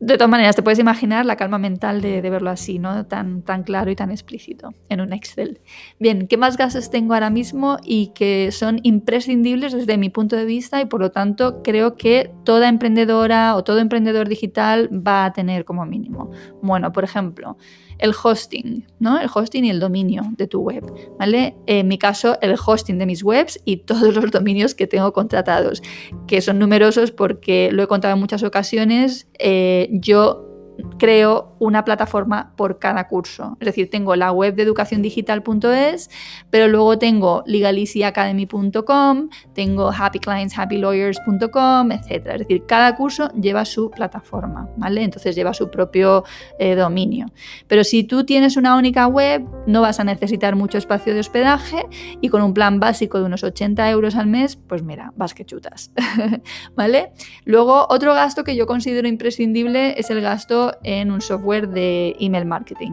De 0.05 0.19
todas 0.19 0.31
maneras, 0.31 0.55
te 0.55 0.63
puedes 0.63 0.79
imaginar 0.79 1.25
la 1.25 1.37
calma 1.37 1.59
mental 1.59 2.01
de, 2.01 2.21
verlo 2.21 2.51
así, 2.51 2.79
¿no? 2.79 3.07
Tan, 3.07 3.43
tan 3.43 3.63
claro 3.63 3.91
y 3.91 3.97
tan 3.97 4.11
explícito 4.11 4.75
en 4.89 5.01
un 5.01 5.13
Excel. 5.13 5.61
Bien, 5.99 6.27
¿qué 6.29 6.37
más 6.37 6.57
gastos 6.57 6.91
tengo 6.91 7.15
ahora 7.15 7.31
mismo 7.31 7.79
y 7.83 8.09
que 8.09 8.51
son 8.53 8.81
imprescindibles 8.83 9.73
desde 9.73 9.97
mi 9.97 10.11
punto 10.11 10.37
de 10.37 10.45
vista 10.45 10.81
y 10.81 10.87
por 10.87 11.01
lo 11.01 11.11
tanto 11.11 11.63
creo 11.63 11.97
que 11.97 12.31
toda 12.45 12.69
emprendedora 12.69 13.57
o 13.57 13.65
todo 13.65 13.79
emprendedor 13.79 14.29
digital 14.29 14.91
va 14.93 15.25
a 15.25 15.33
tener 15.33 15.65
como 15.65 15.87
mínimo? 15.87 16.31
Bueno, 16.61 16.93
por 16.93 17.05
ejemplo, 17.05 17.57
el 17.99 18.13
hosting, 18.21 18.87
¿no? 18.99 19.21
El 19.21 19.29
hosting 19.33 19.65
y 19.65 19.71
el 19.71 19.81
dominio 19.81 20.23
de 20.37 20.47
tu 20.47 20.61
web, 20.61 20.85
¿vale? 21.19 21.57
En 21.67 21.89
mi 21.89 21.99
caso, 21.99 22.39
el 22.41 22.55
hosting 22.65 22.99
de 22.99 23.07
mis 23.07 23.23
webs 23.23 23.61
y 23.65 23.79
todos 23.79 24.15
los 24.15 24.31
dominios 24.31 24.75
que 24.75 24.87
tengo 24.87 25.13
contratados, 25.13 25.83
que 26.27 26.41
son 26.41 26.59
numerosos 26.59 27.11
porque 27.11 27.71
lo 27.73 27.83
he 27.83 27.87
contado 27.87 28.15
en 28.15 28.21
muchas 28.21 28.43
ocasiones. 28.43 29.29
Eh, 29.39 29.89
yo 29.93 30.54
creo 30.99 31.55
una 31.59 31.85
plataforma 31.85 32.53
por 32.57 32.79
cada 32.79 33.09
curso. 33.09 33.57
Es 33.61 33.67
decir, 33.67 33.91
tengo 33.91 34.17
la 34.17 34.33
web 34.33 34.55
de 34.55 34.63
educaciondigital.es, 34.63 36.11
pero 36.51 36.69
luego 36.69 36.99
tengo 36.99 37.43
legalisiacademy.com, 37.47 39.29
tengo 39.55 39.91
happyclientshappylawyers.com, 39.91 41.93
etc. 41.93 42.11
Es 42.11 42.39
decir, 42.41 42.65
cada 42.67 42.95
curso 42.97 43.31
lleva 43.33 43.65
su 43.65 43.91
plataforma, 43.91 44.69
¿vale? 44.77 45.03
Entonces 45.03 45.35
lleva 45.35 45.55
su 45.55 45.71
propio 45.71 46.25
eh, 46.59 46.75
dominio. 46.75 47.27
Pero 47.67 47.85
si 47.85 48.05
tú 48.05 48.25
tienes 48.25 48.57
una 48.57 48.77
única 48.77 49.07
web, 49.07 49.45
no 49.67 49.81
vas 49.81 50.01
a 50.01 50.05
necesitar 50.05 50.57
mucho 50.57 50.79
espacio 50.79 51.15
de 51.15 51.21
hospedaje 51.21 51.87
y 52.21 52.29
con 52.29 52.43
un 52.43 52.55
plan 52.55 52.81
básico 52.81 53.19
de 53.19 53.25
unos 53.25 53.45
80 53.45 53.91
euros 53.91 54.17
al 54.17 54.27
mes, 54.27 54.57
pues 54.57 54.83
mira, 54.83 55.13
vas 55.17 55.35
que 55.35 55.45
chutas, 55.45 55.93
¿vale? 56.75 57.13
Luego, 57.45 57.87
otro 57.89 58.15
gasto 58.15 58.45
que 58.45 58.57
yo 58.57 58.67
considero 58.67 59.09
imprescindible 59.09 59.99
es 59.99 60.11
el 60.11 60.21
gasto 60.21 60.64
en 60.83 61.11
un 61.11 61.21
software 61.21 61.69
de 61.69 62.17
email 62.21 62.47
marketing. 62.47 62.93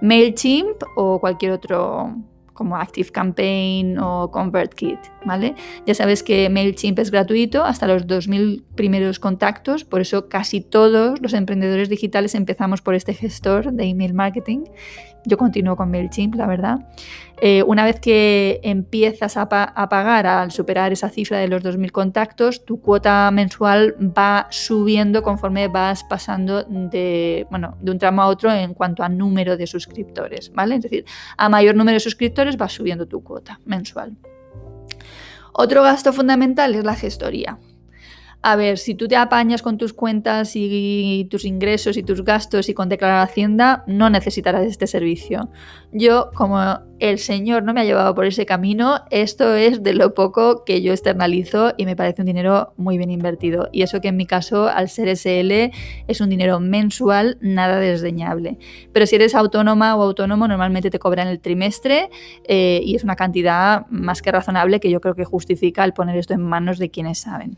MailChimp 0.00 0.82
o 0.96 1.20
cualquier 1.20 1.52
otro 1.52 2.14
como 2.54 2.76
ActiveCampaign 2.76 3.98
o 3.98 4.30
ConvertKit, 4.30 4.98
¿vale? 5.26 5.54
Ya 5.86 5.94
sabes 5.94 6.22
que 6.22 6.48
MailChimp 6.48 6.98
es 7.00 7.10
gratuito 7.10 7.64
hasta 7.64 7.86
los 7.86 8.06
2.000 8.06 8.62
primeros 8.76 9.18
contactos, 9.18 9.84
por 9.84 10.00
eso 10.00 10.28
casi 10.28 10.60
todos 10.60 11.20
los 11.20 11.34
emprendedores 11.34 11.88
digitales 11.88 12.34
empezamos 12.34 12.80
por 12.80 12.94
este 12.94 13.12
gestor 13.12 13.72
de 13.72 13.84
email 13.84 14.14
marketing 14.14 14.64
yo 15.24 15.38
continúo 15.38 15.76
con 15.76 15.90
MailChimp, 15.90 16.34
la 16.34 16.46
verdad. 16.46 16.86
Eh, 17.40 17.62
una 17.64 17.84
vez 17.84 17.98
que 18.00 18.60
empiezas 18.62 19.36
a, 19.36 19.48
pagar 19.48 20.26
al 20.26 20.50
superar 20.52 20.92
esa 20.92 21.08
cifra 21.08 21.38
de 21.38 21.48
los 21.48 21.62
2.000 21.62 21.90
contactos, 21.90 22.64
tu 22.64 22.80
cuota 22.80 23.30
mensual 23.32 23.96
va 24.00 24.46
subiendo 24.50 25.22
conforme 25.22 25.68
vas 25.68 26.04
pasando 26.04 26.62
de, 26.64 27.46
bueno, 27.50 27.76
de 27.80 27.90
un 27.90 27.98
tramo 27.98 28.22
a 28.22 28.28
otro 28.28 28.52
en 28.52 28.74
cuanto 28.74 29.02
a 29.02 29.08
número 29.08 29.56
de 29.56 29.66
suscriptores, 29.66 30.52
¿vale? 30.54 30.76
Es 30.76 30.82
decir, 30.82 31.04
a 31.36 31.48
mayor 31.48 31.74
número 31.74 31.94
de 31.94 32.00
suscriptores 32.00 32.56
va 32.60 32.68
subiendo 32.68 33.06
tu 33.06 33.22
cuota 33.22 33.60
mensual. 33.64 34.16
Otro 35.52 35.82
gasto 35.82 36.12
fundamental 36.12 36.74
es 36.74 36.84
la 36.84 36.94
gestoría. 36.94 37.58
A 38.46 38.56
ver, 38.56 38.76
si 38.76 38.94
tú 38.94 39.08
te 39.08 39.16
apañas 39.16 39.62
con 39.62 39.78
tus 39.78 39.94
cuentas 39.94 40.52
y 40.54 41.26
tus 41.30 41.46
ingresos 41.46 41.96
y 41.96 42.02
tus 42.02 42.22
gastos 42.22 42.68
y 42.68 42.74
con 42.74 42.90
declarar 42.90 43.26
Hacienda, 43.26 43.84
no 43.86 44.10
necesitarás 44.10 44.66
este 44.66 44.86
servicio. 44.86 45.48
Yo, 45.92 46.30
como 46.34 46.80
el 46.98 47.18
Señor 47.18 47.62
no 47.62 47.72
me 47.72 47.80
ha 47.80 47.84
llevado 47.84 48.14
por 48.14 48.26
ese 48.26 48.44
camino, 48.44 49.00
esto 49.10 49.54
es 49.54 49.82
de 49.82 49.94
lo 49.94 50.12
poco 50.12 50.62
que 50.66 50.82
yo 50.82 50.92
externalizo 50.92 51.72
y 51.78 51.86
me 51.86 51.96
parece 51.96 52.20
un 52.20 52.26
dinero 52.26 52.74
muy 52.76 52.98
bien 52.98 53.10
invertido. 53.10 53.70
Y 53.72 53.80
eso 53.80 54.02
que 54.02 54.08
en 54.08 54.18
mi 54.18 54.26
caso, 54.26 54.68
al 54.68 54.90
ser 54.90 55.08
SL, 55.16 55.72
es 56.06 56.20
un 56.20 56.28
dinero 56.28 56.60
mensual 56.60 57.38
nada 57.40 57.78
desdeñable. 57.78 58.58
Pero 58.92 59.06
si 59.06 59.16
eres 59.16 59.34
autónoma 59.34 59.96
o 59.96 60.02
autónomo, 60.02 60.46
normalmente 60.48 60.90
te 60.90 60.98
cobran 60.98 61.28
el 61.28 61.40
trimestre 61.40 62.10
eh, 62.46 62.82
y 62.84 62.94
es 62.94 63.04
una 63.04 63.16
cantidad 63.16 63.86
más 63.88 64.20
que 64.20 64.30
razonable 64.30 64.80
que 64.80 64.90
yo 64.90 65.00
creo 65.00 65.14
que 65.14 65.24
justifica 65.24 65.82
el 65.82 65.94
poner 65.94 66.18
esto 66.18 66.34
en 66.34 66.42
manos 66.42 66.78
de 66.78 66.90
quienes 66.90 67.20
saben. 67.20 67.56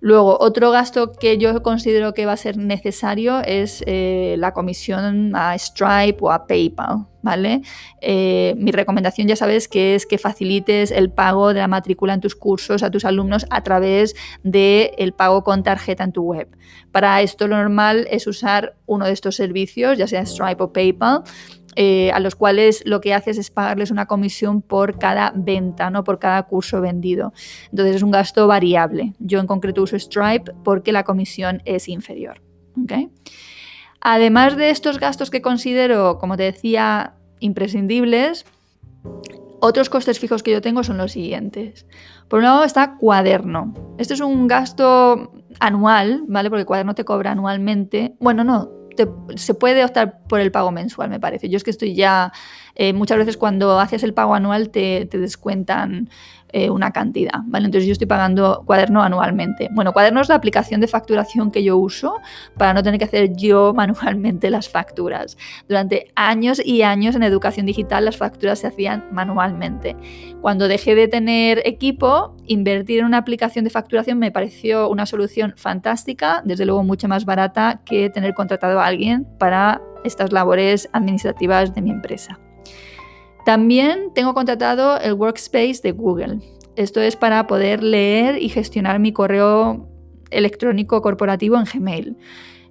Luego, 0.00 0.38
otro 0.40 0.70
gasto 0.70 1.12
que 1.12 1.38
yo 1.38 1.60
considero 1.62 2.14
que 2.14 2.24
va 2.24 2.32
a 2.32 2.36
ser 2.36 2.56
necesario 2.56 3.40
es 3.40 3.82
eh, 3.86 4.36
la 4.38 4.52
comisión 4.52 5.34
a 5.34 5.58
Stripe 5.58 6.18
o 6.20 6.30
a 6.30 6.46
PayPal, 6.46 7.06
¿vale? 7.20 7.62
Eh, 8.00 8.54
mi 8.58 8.70
recomendación 8.70 9.26
ya 9.26 9.34
sabes 9.34 9.66
que 9.66 9.96
es 9.96 10.06
que 10.06 10.16
facilites 10.16 10.92
el 10.92 11.10
pago 11.10 11.52
de 11.52 11.58
la 11.58 11.66
matrícula 11.66 12.14
en 12.14 12.20
tus 12.20 12.36
cursos 12.36 12.84
a 12.84 12.92
tus 12.92 13.04
alumnos 13.04 13.44
a 13.50 13.64
través 13.64 14.14
del 14.44 15.12
pago 15.14 15.42
con 15.42 15.64
tarjeta 15.64 16.04
en 16.04 16.12
tu 16.12 16.22
web. 16.22 16.48
Para 16.92 17.20
esto 17.20 17.48
lo 17.48 17.56
normal 17.56 18.06
es 18.08 18.28
usar 18.28 18.76
uno 18.86 19.04
de 19.04 19.12
estos 19.12 19.34
servicios, 19.34 19.98
ya 19.98 20.06
sea 20.06 20.24
Stripe 20.24 20.62
o 20.62 20.72
PayPal, 20.72 21.24
eh, 21.80 22.10
a 22.10 22.18
los 22.18 22.34
cuales 22.34 22.82
lo 22.86 23.00
que 23.00 23.14
haces 23.14 23.38
es 23.38 23.52
pagarles 23.52 23.92
una 23.92 24.06
comisión 24.06 24.62
por 24.62 24.98
cada 24.98 25.32
venta, 25.36 25.90
no 25.90 26.02
por 26.02 26.18
cada 26.18 26.42
curso 26.42 26.80
vendido. 26.80 27.32
Entonces 27.70 27.94
es 27.94 28.02
un 28.02 28.10
gasto 28.10 28.48
variable. 28.48 29.14
Yo 29.20 29.38
en 29.38 29.46
concreto 29.46 29.84
uso 29.84 29.96
Stripe 29.96 30.50
porque 30.64 30.90
la 30.90 31.04
comisión 31.04 31.62
es 31.66 31.88
inferior. 31.88 32.42
Además 34.00 34.56
de 34.56 34.70
estos 34.70 34.98
gastos 34.98 35.30
que 35.30 35.40
considero, 35.40 36.18
como 36.18 36.36
te 36.36 36.42
decía, 36.42 37.14
imprescindibles, 37.38 38.44
otros 39.60 39.88
costes 39.88 40.18
fijos 40.18 40.42
que 40.42 40.50
yo 40.50 40.60
tengo 40.60 40.82
son 40.82 40.98
los 40.98 41.12
siguientes. 41.12 41.86
Por 42.26 42.40
un 42.40 42.46
lado 42.46 42.64
está 42.64 42.96
cuaderno. 42.96 43.94
Este 43.98 44.14
es 44.14 44.20
un 44.20 44.48
gasto 44.48 45.32
anual, 45.60 46.24
¿vale? 46.26 46.50
Porque 46.50 46.64
cuaderno 46.64 46.96
te 46.96 47.04
cobra 47.04 47.30
anualmente. 47.30 48.16
Bueno, 48.18 48.42
no, 48.42 48.77
se 49.36 49.54
puede 49.54 49.84
optar 49.84 50.22
por 50.28 50.40
el 50.40 50.50
pago 50.50 50.70
mensual, 50.70 51.10
me 51.10 51.20
parece. 51.20 51.48
Yo 51.48 51.56
es 51.56 51.64
que 51.64 51.70
estoy 51.70 51.94
ya, 51.94 52.32
eh, 52.78 52.92
muchas 52.92 53.18
veces 53.18 53.36
cuando 53.36 53.78
haces 53.80 54.02
el 54.04 54.14
pago 54.14 54.34
anual 54.34 54.70
te, 54.70 55.06
te 55.06 55.18
descuentan 55.18 56.08
eh, 56.50 56.70
una 56.70 56.92
cantidad, 56.92 57.40
¿vale? 57.44 57.66
Entonces 57.66 57.86
yo 57.86 57.92
estoy 57.92 58.06
pagando 58.06 58.62
cuaderno 58.64 59.02
anualmente. 59.02 59.68
Bueno, 59.72 59.92
cuaderno 59.92 60.22
es 60.22 60.30
la 60.30 60.36
aplicación 60.36 60.80
de 60.80 60.88
facturación 60.88 61.50
que 61.50 61.62
yo 61.62 61.76
uso 61.76 62.14
para 62.56 62.72
no 62.72 62.82
tener 62.82 62.98
que 62.98 63.04
hacer 63.04 63.36
yo 63.36 63.74
manualmente 63.76 64.48
las 64.48 64.70
facturas. 64.70 65.36
Durante 65.68 66.10
años 66.14 66.58
y 66.64 66.80
años 66.80 67.14
en 67.16 67.22
educación 67.22 67.66
digital 67.66 68.06
las 68.06 68.16
facturas 68.16 68.60
se 68.60 68.68
hacían 68.68 69.04
manualmente. 69.12 69.94
Cuando 70.40 70.68
dejé 70.68 70.94
de 70.94 71.06
tener 71.06 71.60
equipo, 71.66 72.34
invertir 72.46 73.00
en 73.00 73.04
una 73.04 73.18
aplicación 73.18 73.64
de 73.64 73.70
facturación 73.70 74.18
me 74.18 74.30
pareció 74.30 74.88
una 74.88 75.04
solución 75.04 75.52
fantástica, 75.56 76.40
desde 76.46 76.64
luego 76.64 76.82
mucho 76.82 77.08
más 77.08 77.26
barata 77.26 77.82
que 77.84 78.08
tener 78.08 78.32
contratado 78.32 78.80
a 78.80 78.86
alguien 78.86 79.26
para 79.38 79.82
estas 80.02 80.32
labores 80.32 80.88
administrativas 80.94 81.74
de 81.74 81.82
mi 81.82 81.90
empresa. 81.90 82.38
También 83.48 84.12
tengo 84.14 84.34
contratado 84.34 85.00
el 85.00 85.14
Workspace 85.14 85.80
de 85.82 85.92
Google. 85.92 86.40
Esto 86.76 87.00
es 87.00 87.16
para 87.16 87.46
poder 87.46 87.82
leer 87.82 88.42
y 88.42 88.50
gestionar 88.50 88.98
mi 88.98 89.14
correo 89.14 89.88
electrónico 90.30 91.00
corporativo 91.00 91.56
en 91.56 91.64
Gmail. 91.64 92.18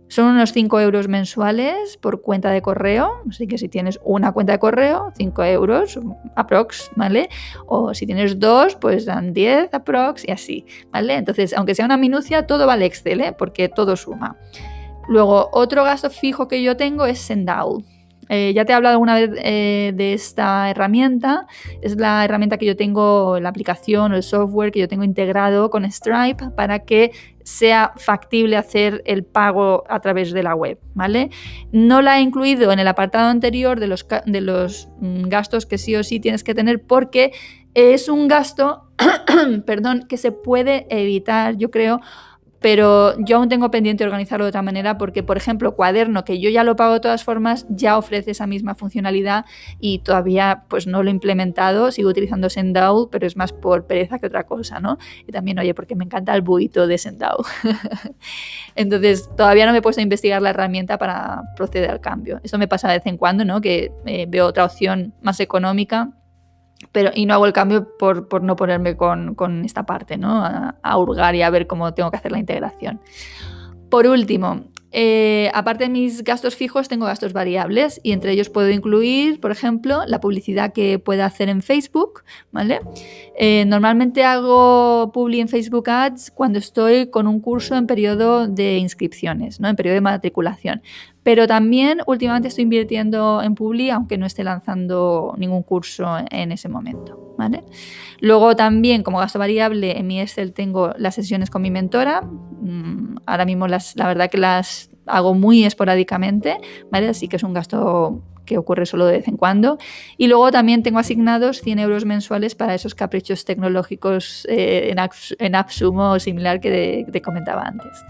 Son 0.08 0.26
unos 0.26 0.52
5 0.52 0.80
euros 0.82 1.08
mensuales 1.08 1.98
por 1.98 2.22
cuenta 2.22 2.52
de 2.52 2.62
correo, 2.62 3.10
así 3.28 3.48
que 3.48 3.58
si 3.58 3.70
tienes 3.70 4.00
una 4.04 4.34
cuenta 4.34 4.54
de 4.54 4.60
correo, 4.60 5.12
5 5.18 5.44
euros 5.46 6.00
aprox, 6.36 6.92
¿vale? 6.96 7.30
O 7.66 7.96
si 7.96 8.06
tienes 8.06 8.40
dos, 8.40 8.76
pues 8.76 9.06
dan 9.06 9.34
10 9.34 9.74
aprox 9.74 10.28
y 10.28 10.32
así, 10.32 10.68
¿vale? 10.92 11.16
Entonces, 11.16 11.56
aunque 11.58 11.74
sea 11.74 11.86
una 11.86 11.98
minucia, 11.98 12.46
todo 12.46 12.68
vale 12.68 12.86
Excel, 12.86 13.22
¿eh? 13.22 13.34
Porque 13.36 13.68
todo 13.68 13.96
suma. 13.96 14.38
Luego, 15.10 15.50
otro 15.54 15.84
gasto 15.84 16.12
fijo 16.12 16.48
que 16.48 16.62
yo 16.62 16.78
tengo 16.78 17.08
es 17.08 17.18
Sendowl. 17.18 17.84
Eh, 18.30 18.54
ya 18.54 18.66
te 18.66 18.72
he 18.72 18.76
hablado 18.76 18.94
alguna 18.94 19.16
vez 19.16 19.32
eh, 19.38 19.92
de 19.96 20.14
esta 20.14 20.70
herramienta. 20.70 21.48
Es 21.82 21.98
la 21.98 22.24
herramienta 22.26 22.58
que 22.58 22.66
yo 22.66 22.76
tengo, 22.76 23.40
la 23.40 23.50
aplicación 23.50 24.12
o 24.12 24.16
el 24.16 24.24
software 24.24 24.72
que 24.72 24.80
yo 24.80 24.88
tengo 24.88 25.04
integrado 25.04 25.70
con 25.70 25.90
Stripe 25.90 26.50
para 26.56 26.80
que 26.80 27.12
sea 27.44 27.94
factible 27.96 28.58
hacer 28.58 29.02
el 29.06 29.24
pago 29.24 29.86
a 29.88 30.02
través 30.02 30.34
de 30.34 30.44
la 30.44 30.54
web, 30.54 30.80
¿vale? 30.94 31.30
No 31.72 32.02
la 32.02 32.20
he 32.20 32.22
incluido 32.22 32.74
en 32.74 32.80
el 32.80 32.88
apartado 32.90 33.30
anterior 33.30 33.80
de 33.80 33.88
los, 33.88 34.06
de 34.26 34.42
los 34.42 34.90
mm, 35.00 35.30
gastos 35.30 35.66
que 35.66 35.78
sí 35.78 35.96
o 35.96 36.04
sí 36.04 36.20
tienes 36.20 36.44
que 36.44 36.54
tener 36.54 36.84
porque 36.84 37.32
es 37.74 38.10
un 38.10 38.28
gasto, 38.28 38.90
perdón, 39.66 40.08
que 40.10 40.18
se 40.18 40.34
puede 40.34 40.88
evitar, 40.90 41.56
yo 41.56 41.72
creo, 41.72 42.02
pero 42.60 43.20
yo 43.20 43.38
aún 43.38 43.50
tengo 43.50 43.70
pendiente 43.72 44.04
organizarlo 44.04 44.46
de 44.46 44.50
otra 44.50 44.62
manera 44.62 44.98
porque, 44.98 45.24
por 45.24 45.38
ejemplo, 45.38 45.76
Cuaderno, 45.76 46.24
que 46.24 46.40
yo 46.40 46.50
ya 46.50 46.64
lo 46.64 46.76
pago 46.76 46.94
de 46.94 47.00
todas 47.00 47.24
formas, 47.24 47.66
ya 47.70 47.98
ofrece 47.98 48.32
esa 48.32 48.48
misma 48.48 48.76
funcionalidad 48.76 49.46
y 49.80 50.00
todavía 50.00 50.64
pues 50.68 50.88
no 50.88 51.04
lo 51.04 51.10
he 51.10 51.12
implementado, 51.12 51.92
sigo 51.92 52.10
utilizando 52.10 52.50
Sendow, 52.50 53.10
pero 53.10 53.28
es 53.28 53.38
más 53.38 53.54
por 53.54 53.86
pereza 53.86 54.20
que 54.20 54.28
otra 54.28 54.46
cosa, 54.46 54.80
¿no? 54.80 54.98
Y 55.28 55.32
también, 55.32 55.60
oye, 55.60 55.74
porque 55.74 55.96
me 55.96 56.06
encanta 56.06 56.34
el 56.34 56.42
buito 56.42 56.88
de 56.88 56.98
Sendow. 56.98 57.44
Entonces, 58.76 59.30
todavía 59.36 59.66
no 59.66 59.72
me 59.72 59.80
he 59.80 59.82
puesto 59.82 60.02
a 60.02 60.04
investigar 60.04 60.42
la 60.42 60.50
herramienta 60.50 60.98
para 60.98 61.44
proceder 61.56 61.92
al 61.92 62.02
cambio. 62.02 62.40
Esto 62.44 62.58
me 62.58 62.68
pasa 62.68 62.88
de 62.90 62.98
vez 62.98 63.06
en 63.06 63.18
cuando, 63.18 63.46
¿no? 63.46 63.62
Que 63.62 63.92
eh, 64.06 64.26
veo 64.28 64.48
otra 64.48 64.66
opción 64.66 65.14
más 65.22 65.40
económica 65.40 66.12
pero, 66.92 67.12
y 67.14 67.26
no 67.26 67.34
hago 67.34 67.46
el 67.46 67.54
cambio 67.54 67.98
por, 67.98 68.44
no 68.44 68.56
ponerme 68.56 68.96
con, 68.96 69.64
esta 69.66 69.86
parte, 69.86 70.18
¿no? 70.18 70.44
A, 70.44 70.98
hurgar 70.98 71.36
y 71.36 71.42
a 71.42 71.50
ver 71.50 71.68
cómo 71.68 71.94
tengo 71.94 72.12
que 72.12 72.18
hacer 72.18 72.32
la 72.32 72.40
integración. 72.40 73.02
Por 73.90 74.08
último, 74.08 74.66
Eh, 74.92 75.52
aparte 75.54 75.84
de 75.84 75.90
mis 75.90 76.24
gastos 76.24 76.56
fijos, 76.56 76.88
tengo 76.88 77.06
gastos 77.06 77.34
variables 77.34 78.00
y 78.04 78.14
entre 78.14 78.32
ellos 78.32 78.50
puedo 78.50 78.70
incluir, 78.70 79.42
por 79.42 79.52
ejemplo, 79.52 80.04
la 80.08 80.22
publicidad 80.22 80.72
que 80.72 80.98
pueda 80.98 81.26
hacer 81.26 81.50
en 81.50 81.62
Facebook, 81.62 82.24
¿vale? 82.52 82.80
Eh, 83.38 83.66
normalmente 83.68 84.24
hago 84.24 85.12
publi 85.14 85.42
en 85.42 85.50
Facebook 85.50 85.90
Ads 85.90 86.32
cuando 86.32 86.58
estoy 86.58 87.10
con 87.10 87.28
un 87.28 87.42
curso 87.42 87.76
en 87.76 87.86
periodo 87.86 88.48
de 88.48 88.78
inscripciones, 88.78 89.60
¿no? 89.60 89.68
En 89.68 89.76
periodo 89.76 89.96
de 89.96 90.02
matriculación. 90.02 90.82
Pero 91.28 91.46
también 91.46 92.00
últimamente 92.06 92.48
estoy 92.48 92.62
invirtiendo 92.62 93.42
en 93.44 93.54
Publi, 93.54 93.90
aunque 93.90 94.18
no 94.18 94.26
esté 94.26 94.46
lanzando 94.46 95.36
ningún 95.38 95.62
curso 95.62 96.08
en 96.32 96.54
ese 96.54 96.70
momento. 96.70 97.36
¿vale? 97.38 97.66
Luego 98.22 98.56
también, 98.56 99.04
como 99.04 99.18
gasto 99.18 99.38
variable, 99.38 100.00
en 100.00 100.08
mi 100.08 100.22
Excel 100.22 100.54
tengo 100.54 100.94
las 100.98 101.16
sesiones 101.16 101.50
con 101.50 101.64
mi 101.64 101.70
mentora. 101.70 102.22
Mm, 102.22 103.18
ahora 103.26 103.44
mismo 103.44 103.68
las, 103.68 103.98
la 103.98 104.08
verdad 104.08 104.30
que 104.30 104.38
las 104.38 104.90
hago 105.06 105.34
muy 105.34 105.66
esporádicamente, 105.66 106.60
¿vale? 106.94 107.10
Así 107.10 107.28
que 107.28 107.36
es 107.36 107.44
un 107.44 107.54
gasto 107.54 108.24
que 108.46 108.58
ocurre 108.58 108.86
solo 108.86 109.06
de 109.06 109.18
vez 109.18 109.28
en 109.28 109.36
cuando. 109.36 109.80
Y 110.16 110.28
luego 110.28 110.50
también 110.52 110.82
tengo 110.82 111.00
asignados 111.00 111.60
100 111.60 111.80
euros 111.80 112.06
mensuales 112.06 112.56
para 112.56 112.74
esos 112.74 112.96
caprichos 112.96 113.44
tecnológicos 113.44 114.48
eh, 114.50 114.96
en, 115.40 115.56
Absumo 115.56 116.20
similar 116.20 116.62
que 116.62 117.06
te 117.12 117.22
comentaba 117.22 117.64
antes. 117.64 118.06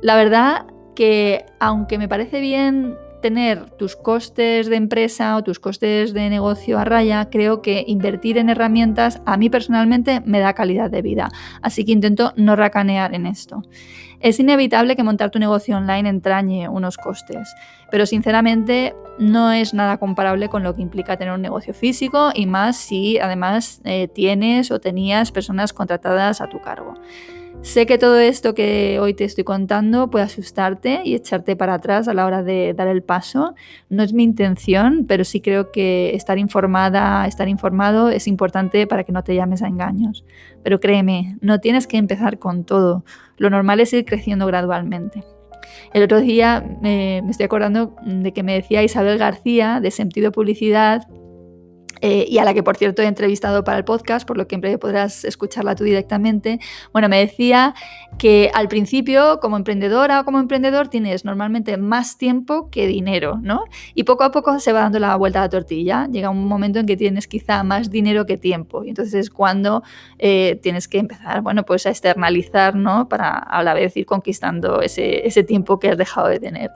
La 0.00 0.16
verdad 0.16 0.64
que 0.98 1.46
aunque 1.60 1.96
me 1.96 2.08
parece 2.08 2.40
bien 2.40 2.96
tener 3.22 3.70
tus 3.70 3.94
costes 3.94 4.66
de 4.66 4.74
empresa 4.74 5.36
o 5.36 5.44
tus 5.44 5.60
costes 5.60 6.12
de 6.12 6.28
negocio 6.28 6.76
a 6.76 6.84
raya, 6.84 7.28
creo 7.30 7.62
que 7.62 7.84
invertir 7.86 8.36
en 8.36 8.48
herramientas 8.48 9.22
a 9.24 9.36
mí 9.36 9.48
personalmente 9.48 10.20
me 10.24 10.40
da 10.40 10.54
calidad 10.54 10.90
de 10.90 11.00
vida. 11.00 11.28
Así 11.62 11.84
que 11.84 11.92
intento 11.92 12.32
no 12.34 12.56
racanear 12.56 13.14
en 13.14 13.26
esto. 13.26 13.62
Es 14.18 14.40
inevitable 14.40 14.96
que 14.96 15.04
montar 15.04 15.30
tu 15.30 15.38
negocio 15.38 15.76
online 15.76 16.08
entrañe 16.08 16.68
unos 16.68 16.96
costes, 16.96 17.54
pero 17.90 18.06
sinceramente 18.06 18.94
no 19.18 19.50
es 19.52 19.74
nada 19.74 19.98
comparable 19.98 20.48
con 20.48 20.62
lo 20.62 20.74
que 20.74 20.82
implica 20.82 21.16
tener 21.16 21.34
un 21.34 21.42
negocio 21.42 21.74
físico 21.74 22.30
y 22.34 22.46
más 22.46 22.76
si 22.76 23.18
además 23.18 23.80
eh, 23.84 24.08
tienes 24.08 24.70
o 24.70 24.80
tenías 24.80 25.32
personas 25.32 25.72
contratadas 25.72 26.40
a 26.40 26.48
tu 26.48 26.60
cargo. 26.60 26.94
Sé 27.62 27.86
que 27.86 27.98
todo 27.98 28.18
esto 28.20 28.54
que 28.54 28.98
hoy 29.00 29.14
te 29.14 29.24
estoy 29.24 29.42
contando 29.42 30.08
puede 30.10 30.24
asustarte 30.24 31.00
y 31.04 31.16
echarte 31.16 31.56
para 31.56 31.74
atrás 31.74 32.06
a 32.06 32.14
la 32.14 32.24
hora 32.24 32.44
de 32.44 32.72
dar 32.72 32.86
el 32.86 33.02
paso. 33.02 33.56
No 33.90 34.04
es 34.04 34.12
mi 34.12 34.22
intención, 34.22 35.06
pero 35.08 35.24
sí 35.24 35.40
creo 35.40 35.72
que 35.72 36.14
estar 36.14 36.38
informada, 36.38 37.26
estar 37.26 37.48
informado 37.48 38.10
es 38.10 38.28
importante 38.28 38.86
para 38.86 39.02
que 39.02 39.10
no 39.10 39.24
te 39.24 39.34
llames 39.34 39.62
a 39.62 39.66
engaños. 39.66 40.24
Pero 40.62 40.78
créeme, 40.78 41.36
no 41.40 41.58
tienes 41.58 41.88
que 41.88 41.96
empezar 41.96 42.38
con 42.38 42.64
todo. 42.64 43.04
Lo 43.38 43.50
normal 43.50 43.80
es 43.80 43.92
ir 43.92 44.04
creciendo 44.04 44.46
gradualmente. 44.46 45.24
El 45.92 46.02
otro 46.02 46.20
día 46.20 46.64
eh, 46.84 47.20
me 47.24 47.30
estoy 47.30 47.44
acordando 47.44 47.94
de 48.04 48.32
que 48.32 48.42
me 48.42 48.54
decía 48.54 48.82
Isabel 48.82 49.18
García 49.18 49.80
de 49.80 49.90
Sentido 49.90 50.32
Publicidad 50.32 51.06
eh, 52.00 52.26
y 52.28 52.38
a 52.38 52.44
la 52.44 52.54
que 52.54 52.62
por 52.62 52.76
cierto 52.76 53.02
he 53.02 53.06
entrevistado 53.06 53.64
para 53.64 53.78
el 53.78 53.84
podcast, 53.84 54.26
por 54.26 54.36
lo 54.36 54.46
que 54.46 54.54
en 54.54 54.78
podrás 54.78 55.24
escucharla 55.24 55.74
tú 55.74 55.84
directamente, 55.84 56.60
bueno, 56.92 57.08
me 57.08 57.18
decía 57.18 57.74
que 58.18 58.50
al 58.54 58.68
principio 58.68 59.38
como 59.40 59.56
emprendedora 59.56 60.20
o 60.20 60.24
como 60.24 60.38
emprendedor 60.38 60.88
tienes 60.88 61.24
normalmente 61.24 61.76
más 61.76 62.18
tiempo 62.18 62.70
que 62.70 62.86
dinero, 62.86 63.38
¿no? 63.42 63.64
Y 63.94 64.04
poco 64.04 64.24
a 64.24 64.30
poco 64.30 64.58
se 64.60 64.72
va 64.72 64.80
dando 64.80 64.98
la 64.98 65.14
vuelta 65.16 65.40
a 65.40 65.42
la 65.42 65.48
tortilla, 65.48 66.08
llega 66.10 66.30
un 66.30 66.46
momento 66.46 66.78
en 66.78 66.86
que 66.86 66.96
tienes 66.96 67.26
quizá 67.26 67.62
más 67.62 67.90
dinero 67.90 68.26
que 68.26 68.36
tiempo 68.36 68.84
y 68.84 68.90
entonces 68.90 69.14
es 69.14 69.30
cuando 69.30 69.82
eh, 70.18 70.58
tienes 70.62 70.88
que 70.88 70.98
empezar, 70.98 71.42
bueno, 71.42 71.64
pues 71.64 71.86
a 71.86 71.90
externalizar, 71.90 72.74
¿no? 72.74 73.08
Para 73.08 73.38
a 73.38 73.62
la 73.62 73.74
vez 73.74 73.96
ir 73.96 74.06
conquistando 74.06 74.82
ese, 74.82 75.26
ese 75.26 75.42
tiempo 75.42 75.78
que 75.78 75.90
has 75.90 75.96
dejado 75.96 76.28
de 76.28 76.40
tener. 76.40 76.70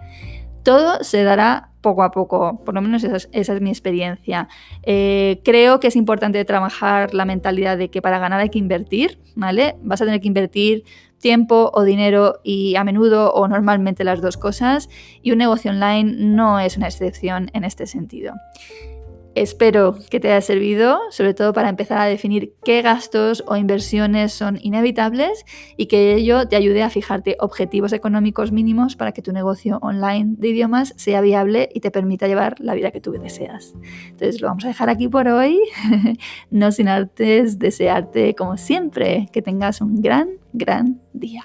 Todo 0.62 1.02
se 1.02 1.24
dará 1.24 1.70
poco 1.80 2.02
a 2.02 2.10
poco, 2.10 2.60
por 2.64 2.74
lo 2.74 2.80
menos 2.80 3.04
esa 3.04 3.28
es, 3.32 3.60
mi 3.60 3.70
experiencia. 3.70 4.48
Eh, 4.84 5.40
creo 5.44 5.80
que 5.80 5.88
es 5.88 5.96
importante 5.96 6.44
trabajar 6.44 7.12
la 7.12 7.24
mentalidad 7.24 7.76
de 7.76 7.90
que 7.90 8.00
para 8.00 8.18
ganar 8.18 8.40
hay 8.40 8.48
que 8.48 8.58
invertir, 8.58 9.18
¿vale? 9.34 9.76
Vas 9.82 10.00
a 10.00 10.04
tener 10.04 10.20
que 10.20 10.28
invertir 10.28 10.84
tiempo 11.18 11.70
o 11.72 11.82
dinero 11.82 12.40
y 12.42 12.76
a 12.76 12.84
menudo 12.84 13.32
o 13.32 13.48
normalmente 13.48 14.04
las 14.04 14.20
dos 14.20 14.36
cosas 14.36 14.88
y 15.22 15.32
un 15.32 15.38
negocio 15.38 15.70
online 15.70 16.14
no 16.16 16.60
es 16.60 16.76
una 16.76 16.88
excepción 16.88 17.50
en 17.52 17.64
este 17.64 17.86
sentido. 17.86 18.34
Espero 19.34 19.96
que 20.10 20.20
te 20.20 20.30
haya 20.30 20.42
servido, 20.42 20.98
sobre 21.10 21.32
todo 21.32 21.54
para 21.54 21.70
empezar 21.70 21.98
a 21.98 22.04
definir 22.04 22.54
qué 22.64 22.82
gastos 22.82 23.42
o 23.46 23.56
inversiones 23.56 24.34
son 24.34 24.58
inevitables 24.60 25.46
y 25.78 25.86
que 25.86 26.14
ello 26.14 26.46
te 26.46 26.56
ayude 26.56 26.82
a 26.82 26.90
fijarte 26.90 27.36
objetivos 27.40 27.94
económicos 27.94 28.52
mínimos 28.52 28.94
para 28.94 29.12
que 29.12 29.22
tu 29.22 29.32
negocio 29.32 29.78
online 29.80 30.34
de 30.36 30.48
idiomas 30.48 30.92
sea 30.96 31.22
viable 31.22 31.70
y 31.72 31.80
te 31.80 31.90
permita 31.90 32.28
llevar 32.28 32.56
la 32.60 32.74
vida 32.74 32.90
que 32.90 33.00
tú 33.00 33.12
deseas. 33.12 33.74
Entonces 34.08 34.40
lo 34.42 34.48
vamos 34.48 34.66
a 34.66 34.68
dejar 34.68 34.90
aquí 34.90 35.08
por 35.08 35.26
hoy, 35.28 35.58
no 36.50 36.70
sin 36.70 36.88
antes 36.88 37.58
desearte 37.58 38.34
como 38.34 38.58
siempre 38.58 39.28
que 39.32 39.40
tengas 39.40 39.80
un 39.80 40.02
gran, 40.02 40.28
gran 40.52 41.00
día. 41.14 41.44